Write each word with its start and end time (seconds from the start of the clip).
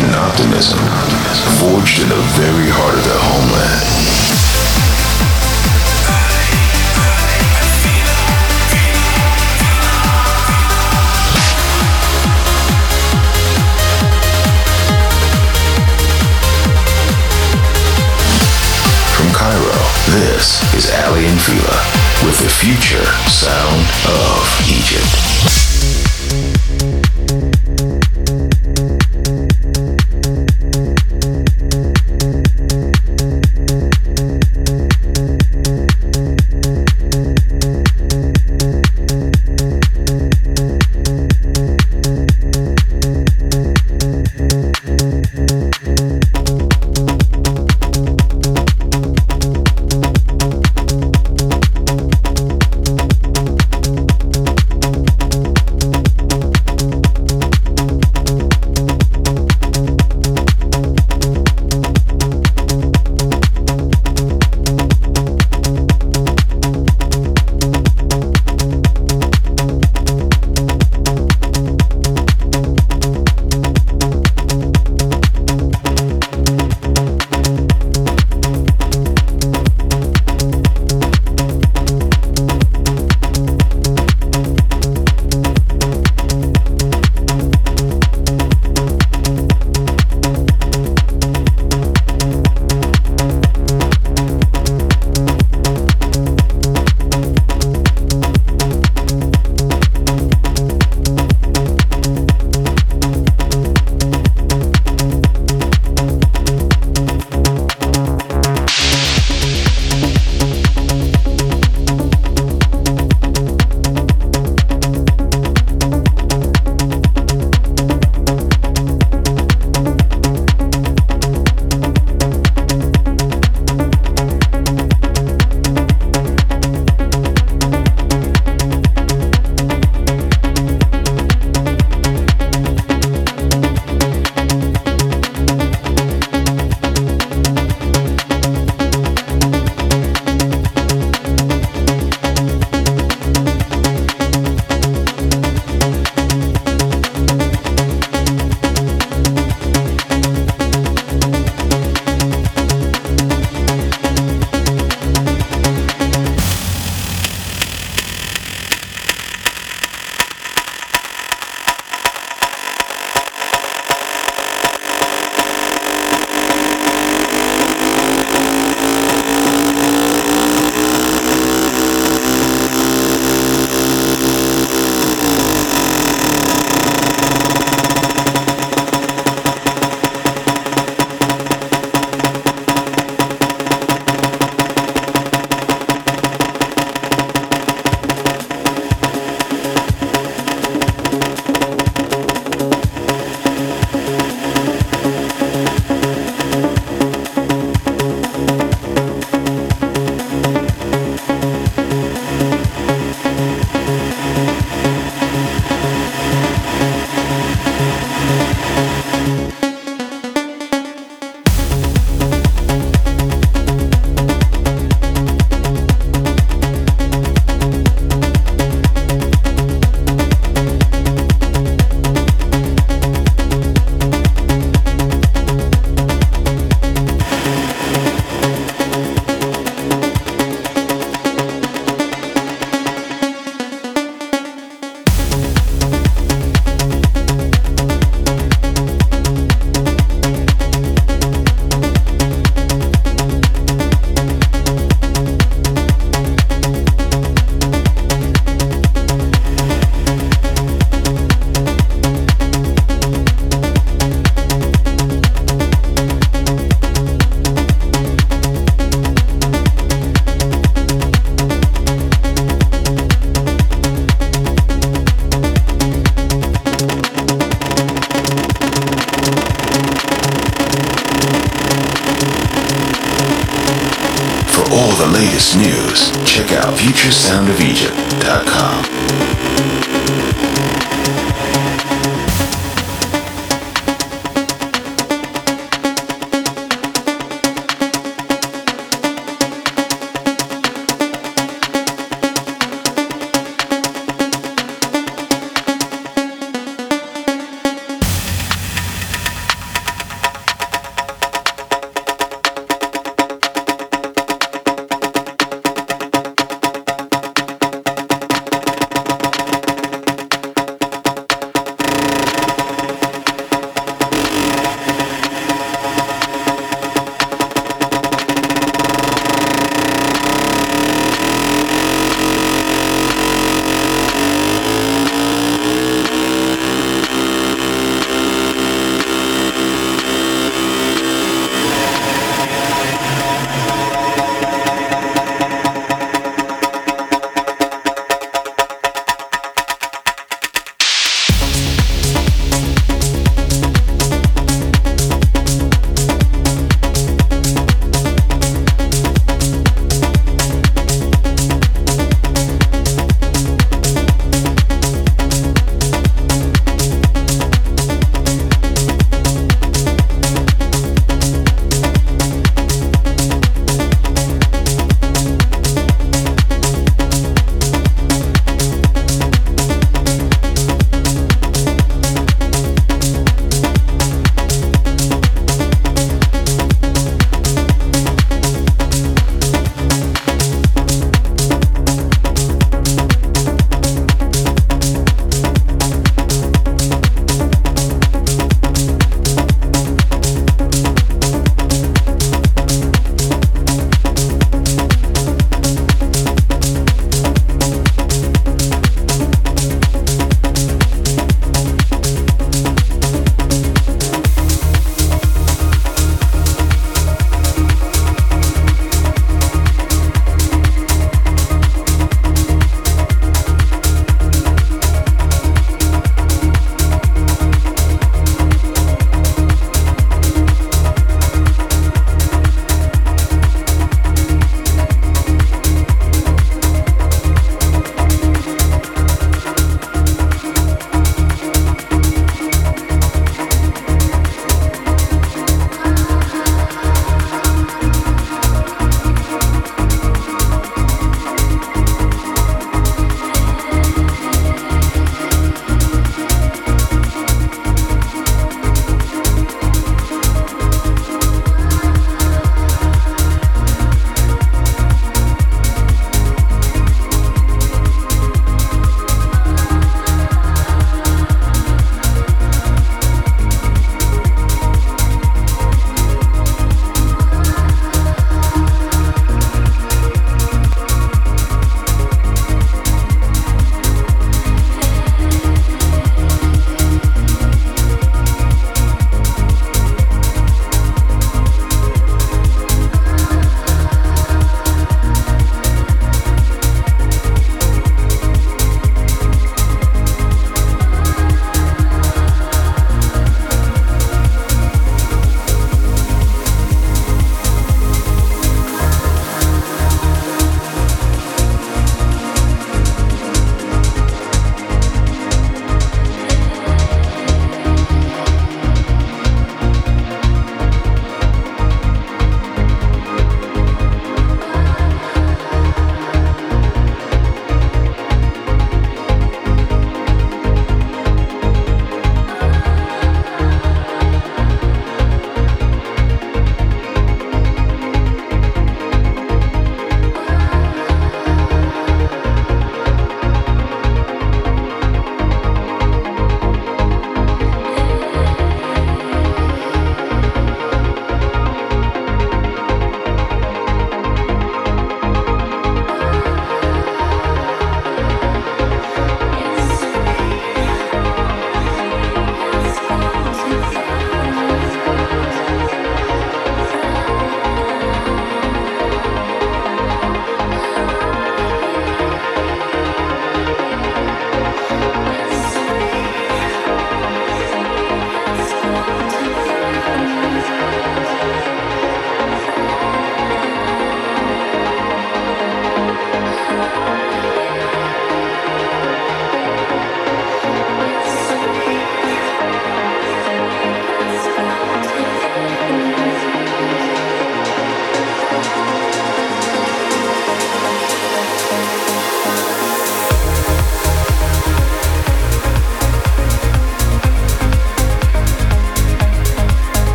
and 0.00 0.14
optimism, 0.14 0.78
forged 1.58 2.00
in 2.02 2.08
the 2.08 2.22
very 2.38 2.68
heart 2.70 2.94
of 2.96 3.04
their 3.04 3.18
homeland. 3.18 3.82
From 19.12 19.28
Cairo, 19.34 19.82
this 20.16 20.62
is 20.74 20.90
Aly 20.90 21.26
and 21.26 21.40
Fila 21.40 21.78
with 22.24 22.38
the 22.38 22.48
future 22.48 23.04
sound 23.28 23.86
of 24.06 24.46
Egypt. 24.70 25.71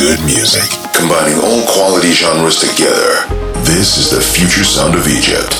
Good 0.00 0.24
music. 0.24 0.70
Combining 0.94 1.38
all 1.40 1.62
quality 1.66 2.12
genres 2.12 2.58
together. 2.58 3.28
This 3.68 3.98
is 3.98 4.08
the 4.08 4.18
future 4.18 4.64
sound 4.64 4.94
of 4.94 5.06
Egypt. 5.06 5.59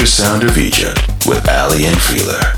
Future 0.00 0.12
sound 0.22 0.44
of 0.44 0.56
Egypt 0.56 0.98
with 1.26 1.46
Aly 1.46 1.84
and 1.84 2.00
Fila. 2.00 2.49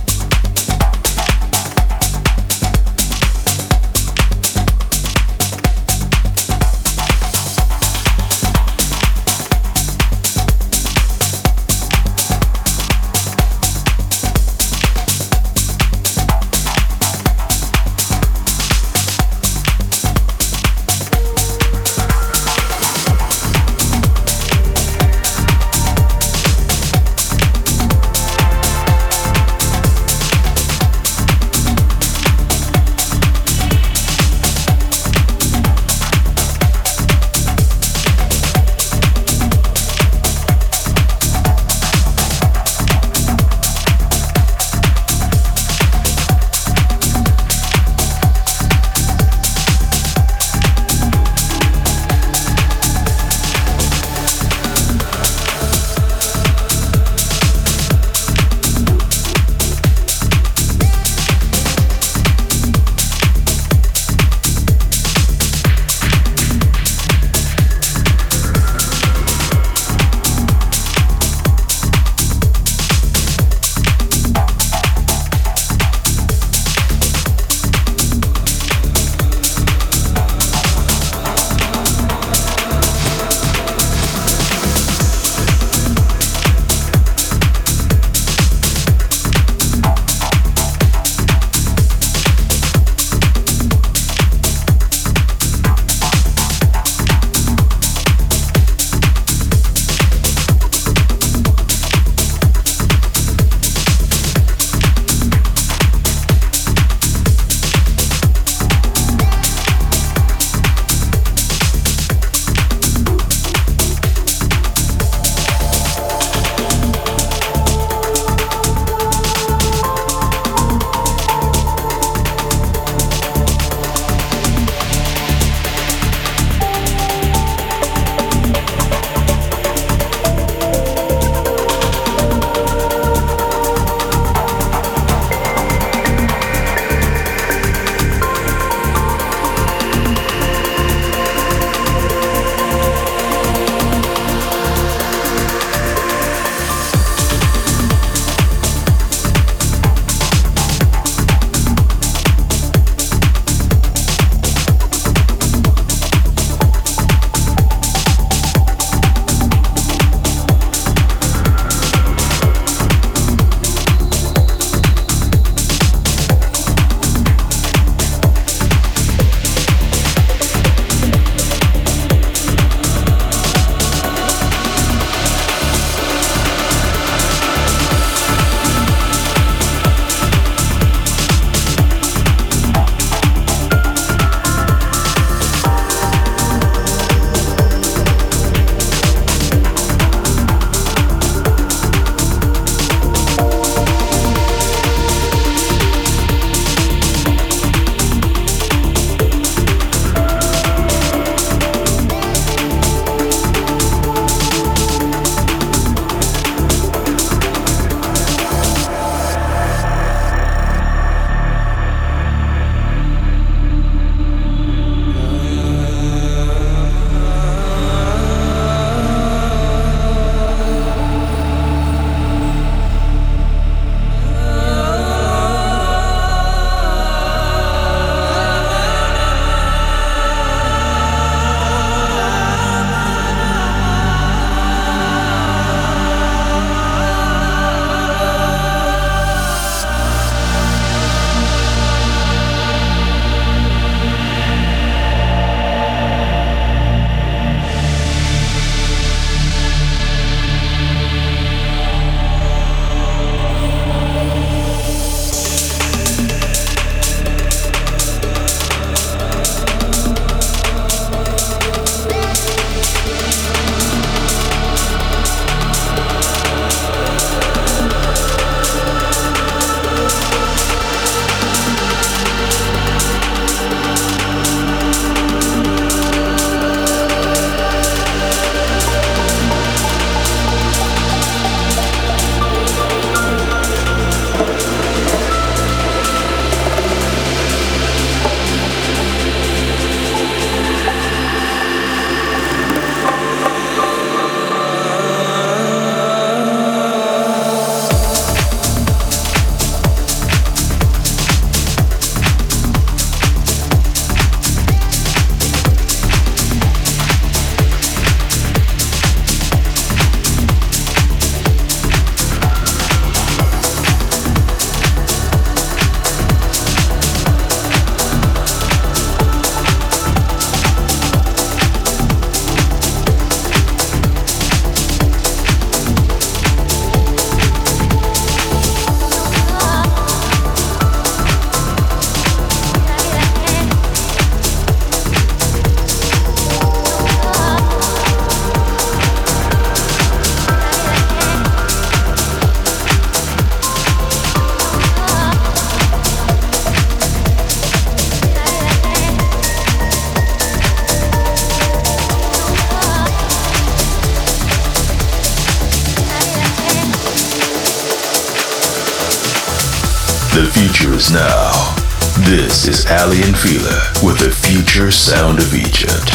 Sound 365.15 365.39
of 365.41 365.55
Egypt. 365.55 366.12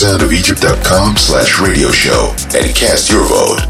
futuresoundofegypt.com 0.00 1.14
slash 1.18 1.60
radio 1.60 1.90
show 1.90 2.34
and 2.54 2.74
cast 2.74 3.10
your 3.10 3.22
vote. 3.24 3.69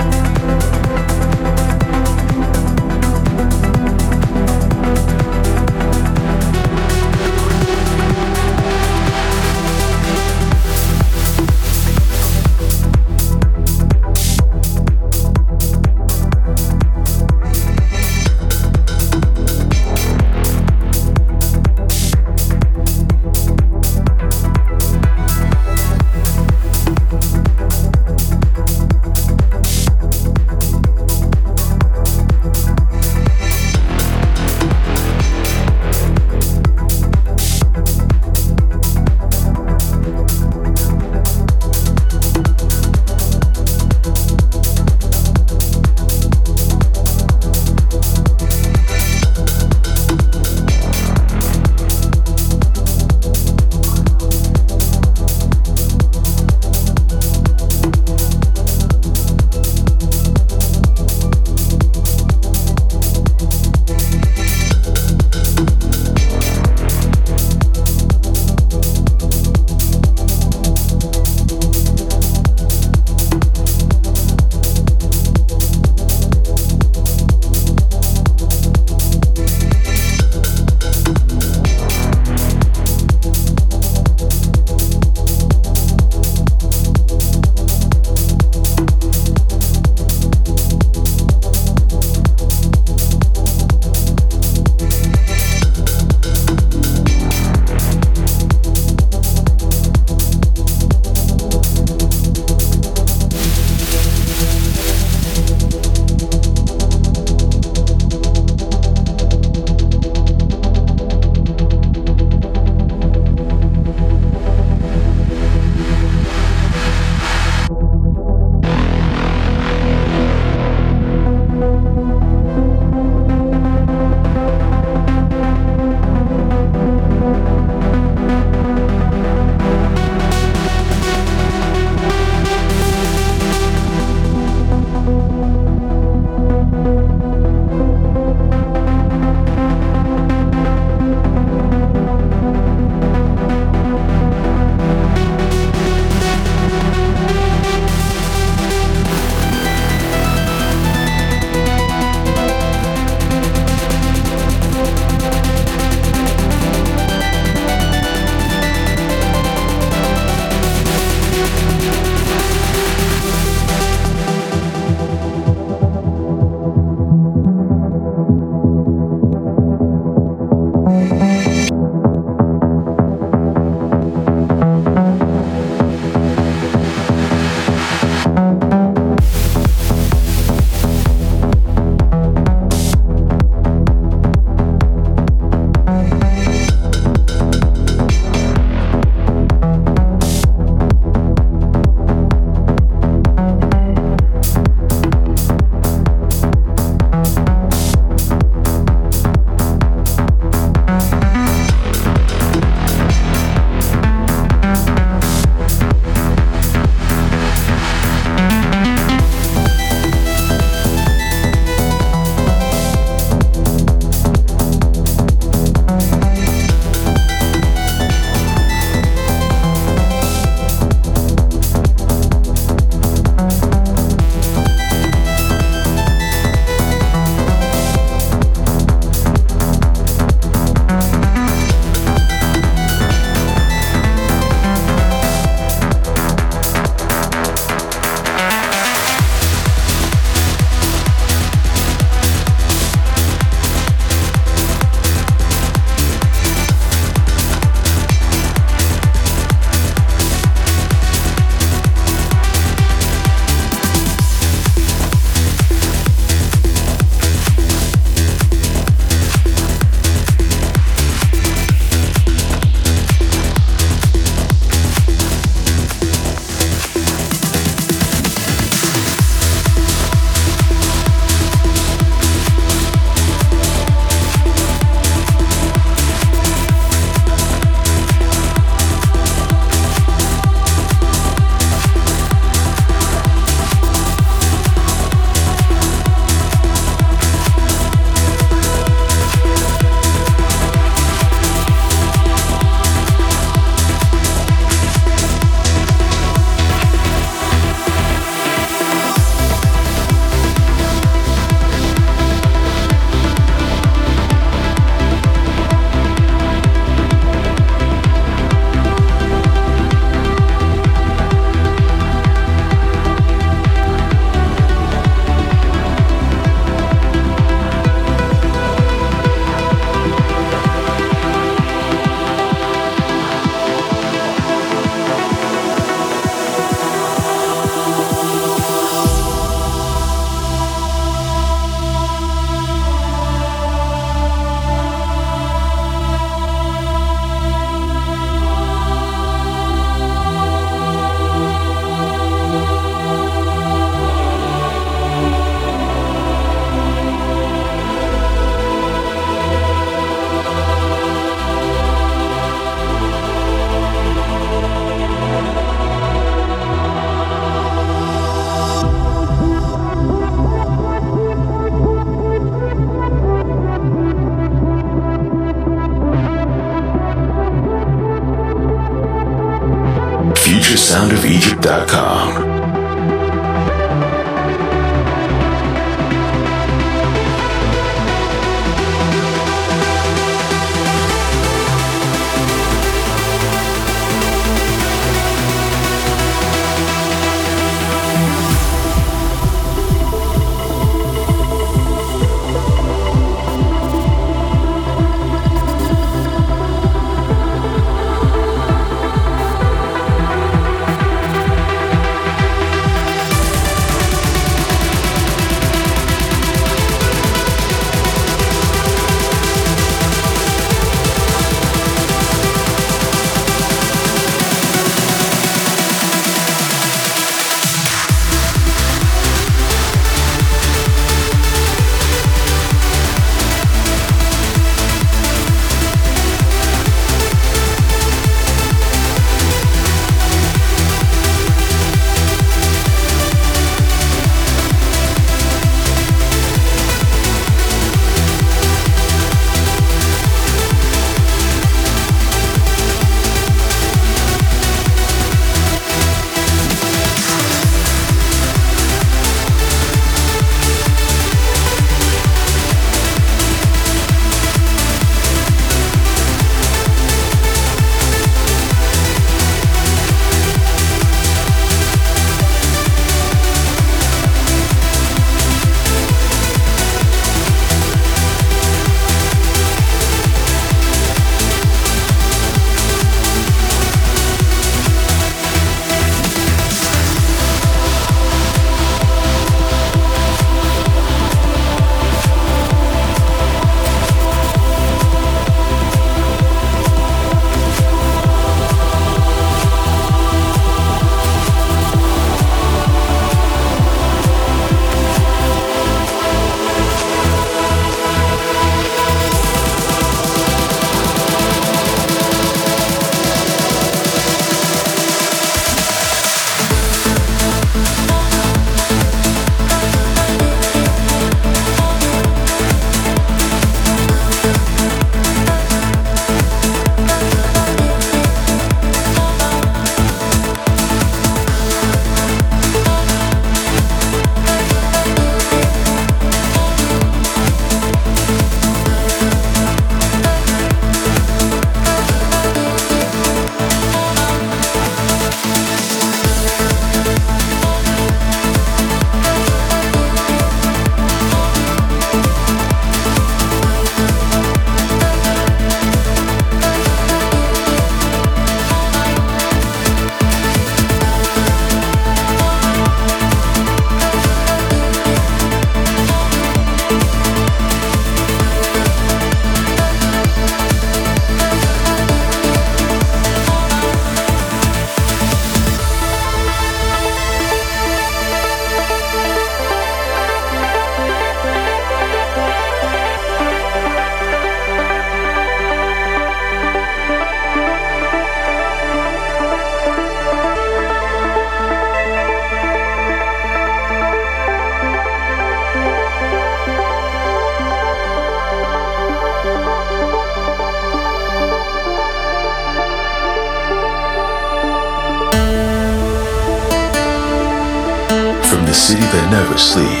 Future 599.61 600.00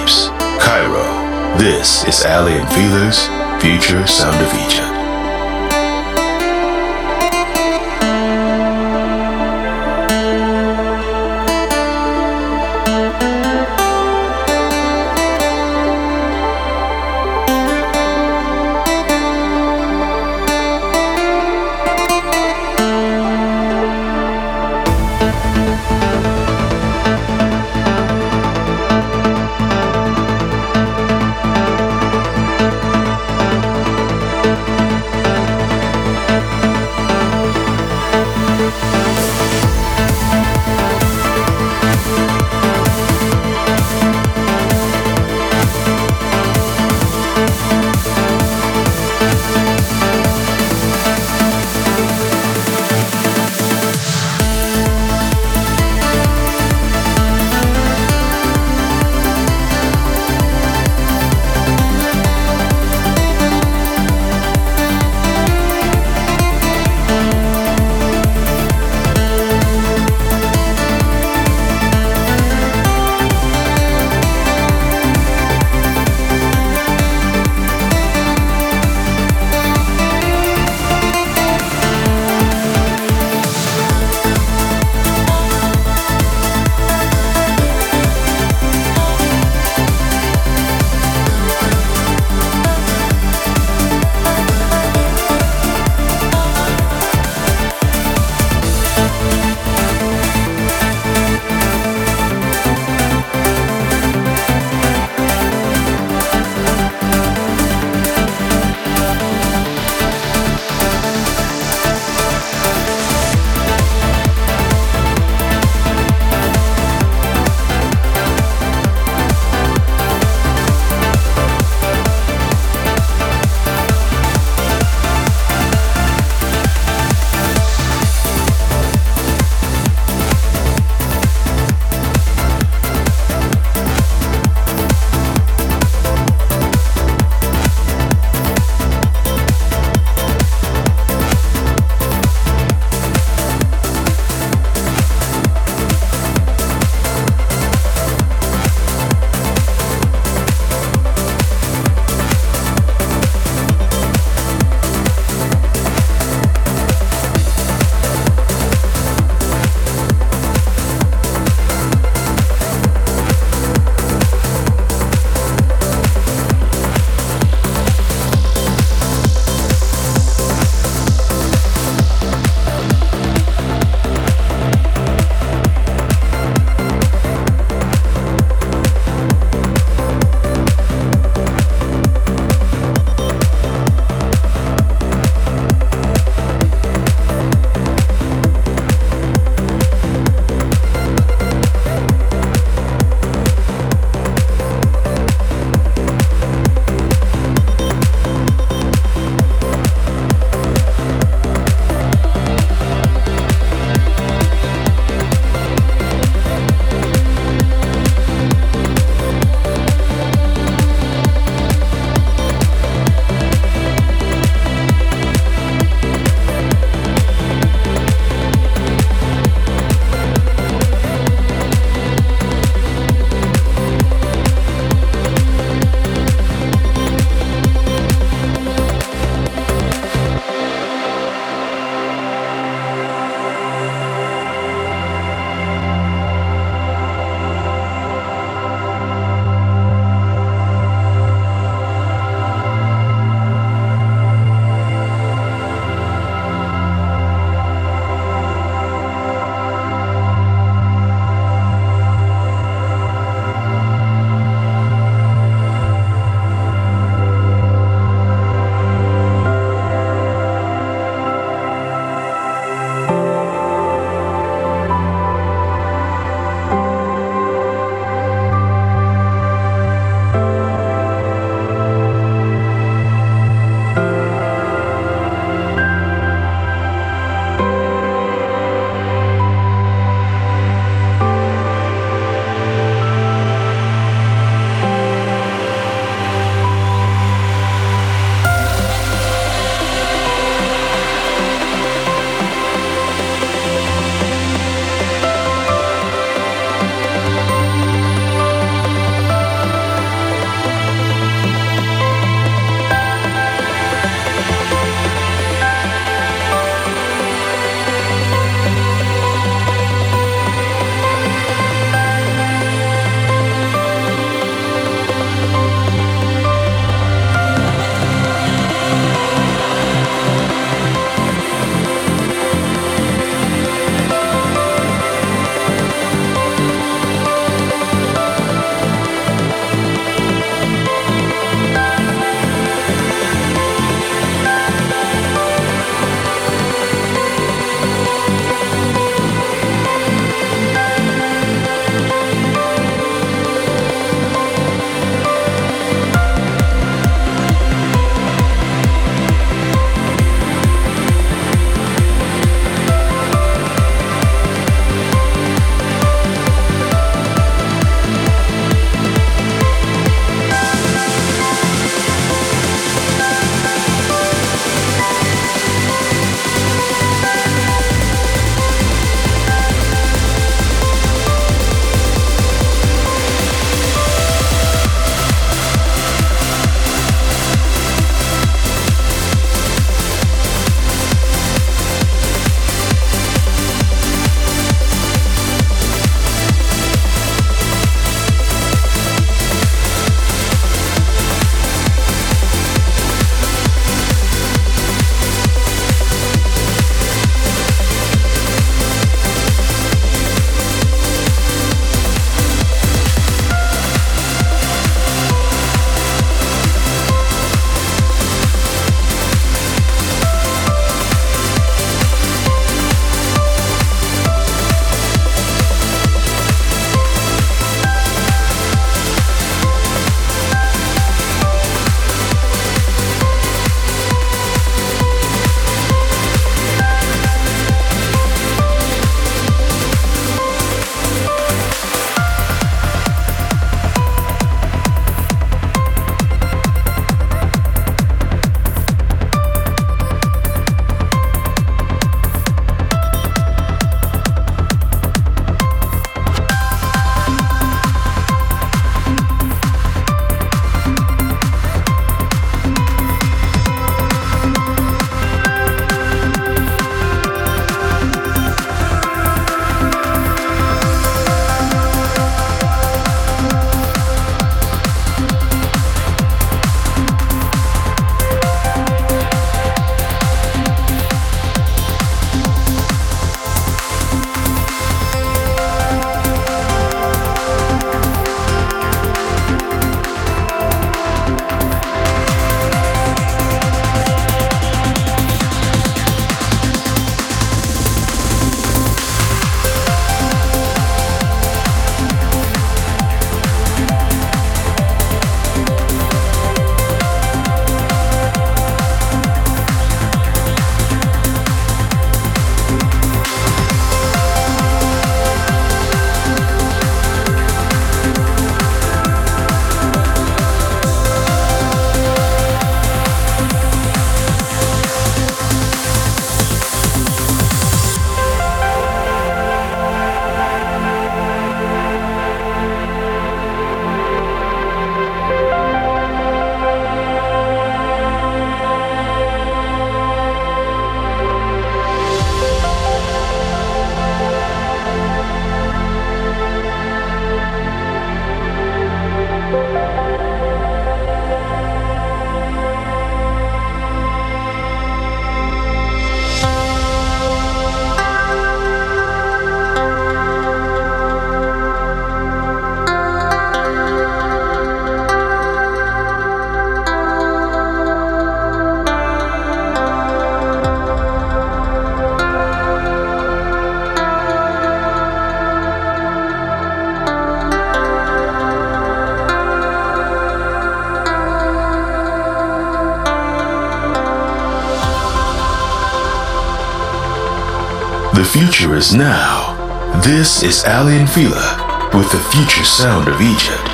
future 578.61 578.75
is 578.75 578.93
now. 578.93 579.57
This 580.03 580.43
is 580.43 580.63
Aly 580.65 580.97
and 580.97 581.09
Fila 581.09 581.89
with 581.95 582.11
the 582.11 582.19
future 582.29 582.63
sound 582.63 583.07
of 583.07 583.19
Egypt. 583.19 583.70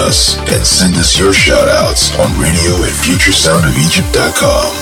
Us 0.00 0.36
and 0.50 0.66
send 0.66 0.96
us 0.96 1.18
your 1.18 1.32
shoutouts 1.32 2.16
on 2.18 2.32
radio 2.40 2.72
at 2.84 2.92
futuresoundofegypt.com. 3.04 4.79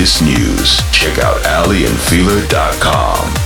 latest 0.00 0.22
news, 0.22 0.80
check 0.92 1.18
out 1.18 1.42
alyandfila.com. 1.44 3.39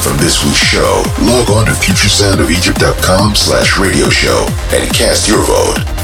from 0.00 0.16
this 0.16 0.42
week's 0.44 0.56
show, 0.56 1.02
log 1.20 1.50
on 1.50 1.66
to 1.66 1.72
futuresoundofegypt.com 1.72 3.34
slash 3.34 3.78
radio 3.78 4.08
show 4.08 4.46
and 4.72 4.90
cast 4.94 5.28
your 5.28 5.44
vote. 5.44 5.99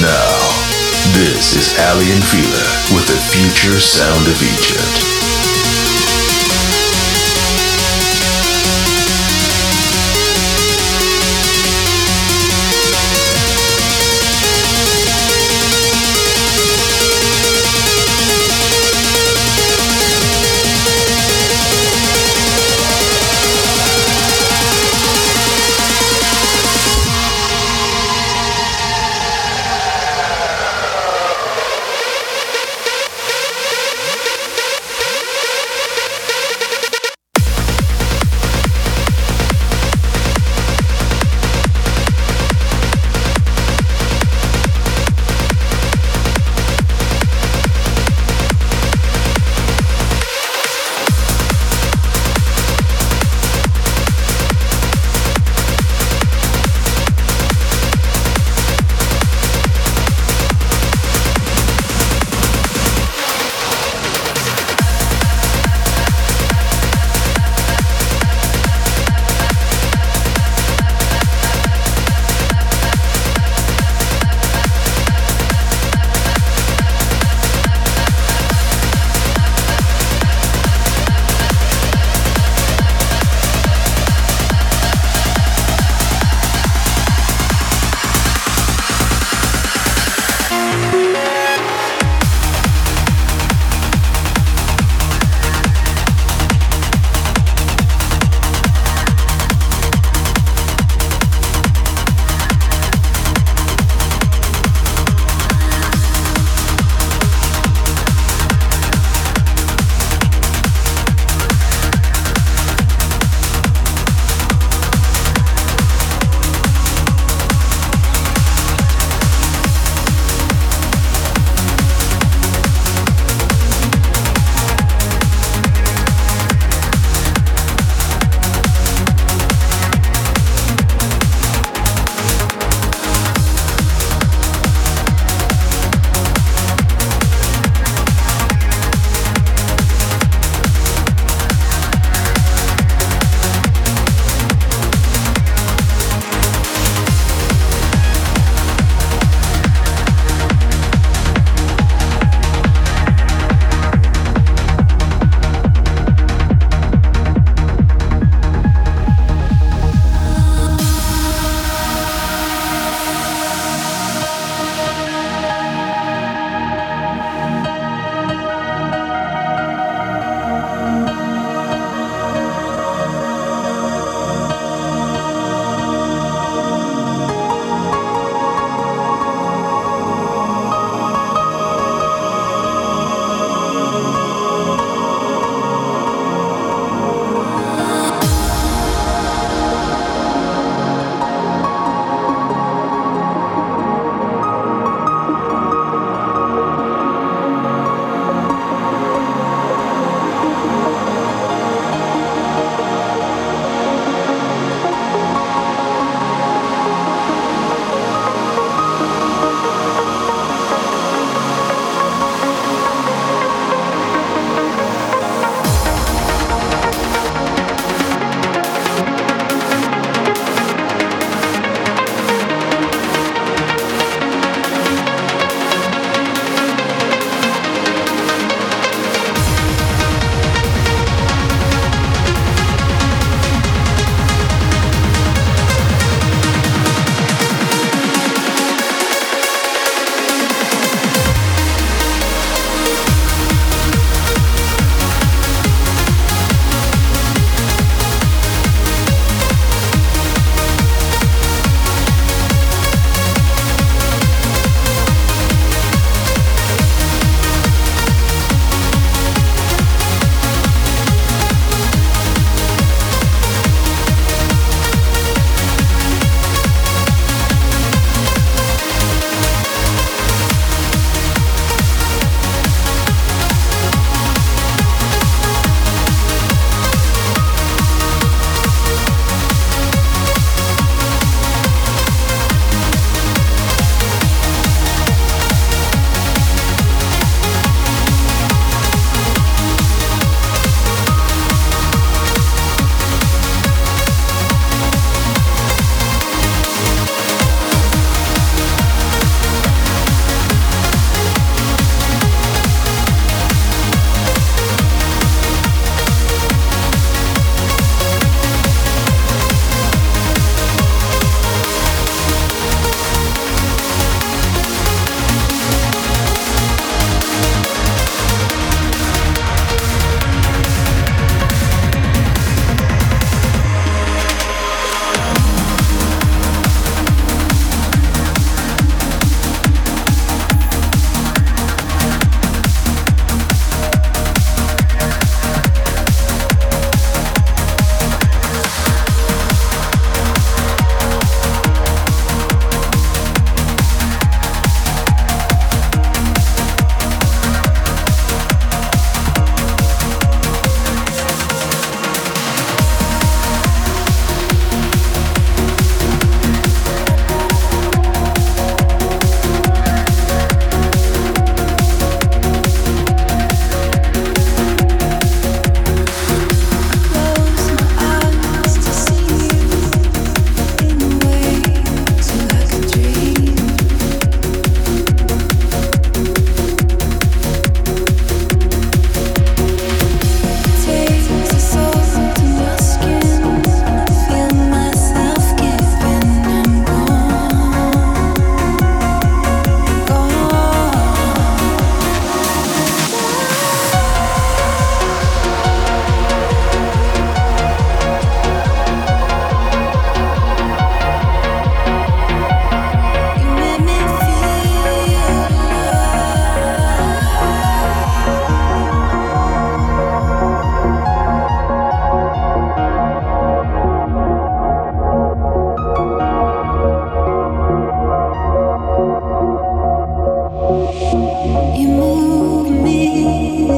Now. 0.00 0.64
This 1.14 1.56
is 1.56 1.78
Aly 1.78 2.10
and 2.12 2.24
Fila 2.24 2.94
with 2.94 3.06
the 3.06 3.18
future 3.32 3.80
sound 3.80 4.26
of 4.28 4.40
Egypt. 4.42 5.13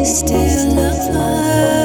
Now 0.07 0.12
that 0.12 1.76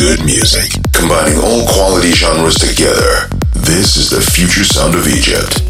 good 0.00 0.24
music, 0.24 0.72
combining 0.94 1.36
all 1.36 1.66
quality 1.66 2.10
genres 2.12 2.54
together. 2.54 3.28
This 3.52 3.98
is 3.98 4.08
the 4.08 4.22
future 4.22 4.64
sound 4.64 4.94
of 4.94 5.06
Egypt. 5.06 5.69